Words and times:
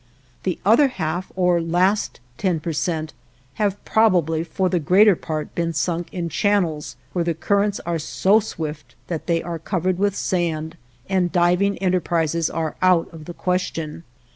The 0.41 0.57
other 0.65 0.87
half 0.87 1.31
or 1.35 1.61
last 1.61 2.19
ten 2.39 2.59
per 2.59 2.73
cent 2.73 3.13
have 3.61 3.85
probably 3.85 4.43
for 4.43 4.67
the 4.67 4.79
greater 4.79 5.15
part 5.15 5.53
been 5.53 5.73
sunk 5.73 6.11
in 6.11 6.27
channels 6.27 6.95
where 7.13 7.23
the 7.23 7.35
currents 7.35 7.79
are 7.81 7.99
so 7.99 8.39
swift 8.39 8.95
that 9.09 9.27
they 9.27 9.43
are 9.43 9.59
covered 9.59 9.99
with 9.99 10.15
sand, 10.15 10.75
and 11.07 11.31
diving 11.31 11.77
enterprises 11.77 12.49
are 12.49 12.77
out 12.81 13.13
of 13.13 13.25
the 13.25 13.35
question. 13.35 14.03